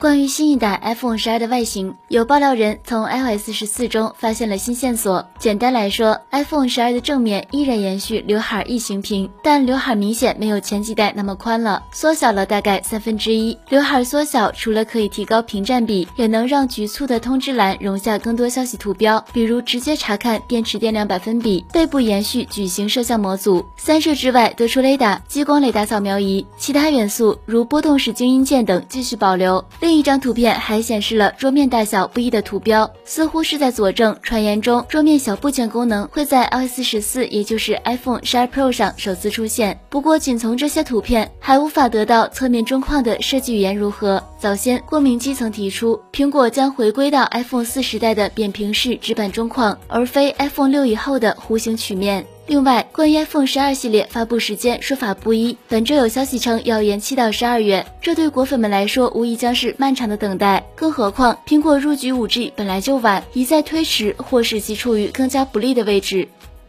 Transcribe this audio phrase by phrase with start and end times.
[0.00, 5.28] 关于新一代 iPhone 十二的外形，有爆料人从 iOS 十四中发现了新线索。
[5.40, 13.58] 简单来说，iPhone 十二的正面依然延续刘海异形屏，但刘海明显没有前几代那么宽了，缩小了大概三分之一。
[13.70, 21.64] 刘海缩小，除了可以提高屏占比，也能让局促的通知栏容下更多消息图标，比如直接查看电池电量百分比。
[21.72, 29.64] 背部延续矩形摄像模组，三摄之外多出雷达、激光雷达扫描仪，其他元素如波动式静音键等继续保留。
[29.88, 39.80] 另一张图片还显示了桌面大小不一的图标，似乎是在佐证传言中桌面小部件功能会在 iOS 十四，也就是 iPhone 十二 Pro 上首次出现。
[39.88, 44.22] 不过，仅从这些图片还无法得到侧面中框的设计语言如何。
[44.38, 52.26] 早先，郭明基曾提出，苹果将回归到 iPhone 四时代的扁平式直板中框，而非 iPhone 六以后的弧形曲面。
[52.48, 60.64] 另外，关于 iPhone 十二系列发布时间说法不一，本周有消息称要延期到十二月，这对果粉们来说无疑将是漫长的等待。
[60.74, 66.26] 更何况，苹果入局五 G 本来就晚，一再推迟或使其处于更加不利的位置。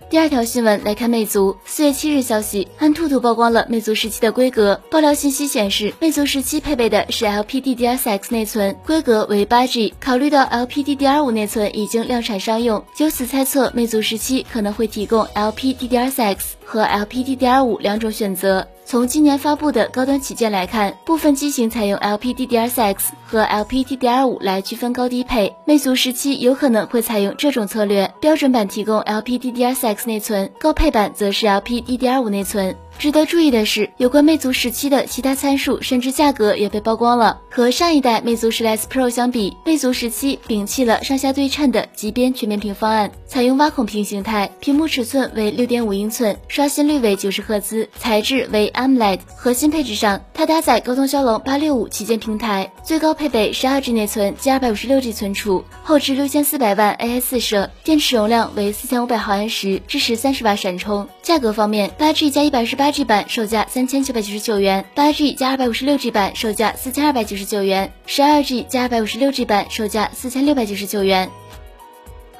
[0.09, 4.81] 第二条新闻来看，魅族四月七日消息，安兔兔曝光了魅族十七的规格。
[4.89, 9.93] 爆料信息显示，魅族十七配备的是 LPDDR4X 内存，规格为八 G。
[9.99, 18.67] 考虑到 LPDDR5 内存已经量产商用，由此猜测魅族十七可能会提供 LPDDR4X 和 LPDDR5 两种选择。
[18.89, 25.55] 从今年发布的高端旗舰来看，部分机型采用 LPDDR4X 和 LPDDR5 来区分高低配。
[25.63, 32.75] 魅族十七有可能会采用这种策略，标准版提供 LPDDR4X 内存，高配版则是 LPDDR5 内存。
[32.99, 37.39] 值得注意的是，有关魅族十七的其他参数甚至价格也被曝光了。
[37.49, 49.19] 和上一代魅族十 S Pro 相比，魅族十七摒弃了上下对称的极边全面屏方案，采用挖孔屏形态，屏幕尺寸为六点五英寸，刷新率为九十赫兹，材质为 AMOLED。
[49.33, 61.07] 核心配置上，它搭载高通骁龙八六五旗舰平台，最高配备十二 G 内存加二百五十六 G 存储，后置六千四百万 AI 四摄，电池容量为四千五百毫安时，支持三十瓦闪充。
[61.23, 62.88] 价格方面，八 G 加一百二十八。
[62.91, 71.29] G 版售价三千九百九十九元，八 G 加二百五十六 G 版售价四千二百九十九元，十二 G 加二百五十六 G 版售价四千六百九十九元。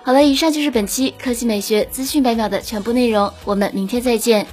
[0.03, 4.47] 好了，以上就是本期科技美学资讯百秒的全部内容，我们明天再见。